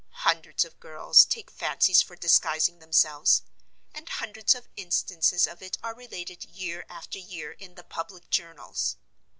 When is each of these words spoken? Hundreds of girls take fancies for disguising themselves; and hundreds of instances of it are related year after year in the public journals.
Hundreds 0.25 0.65
of 0.65 0.79
girls 0.79 1.25
take 1.25 1.51
fancies 1.51 2.01
for 2.01 2.15
disguising 2.15 2.79
themselves; 2.79 3.43
and 3.93 4.09
hundreds 4.09 4.55
of 4.55 4.67
instances 4.75 5.45
of 5.45 5.61
it 5.61 5.77
are 5.83 5.93
related 5.93 6.43
year 6.43 6.87
after 6.89 7.19
year 7.19 7.51
in 7.51 7.75
the 7.75 7.83
public 7.83 8.27
journals. 8.31 8.97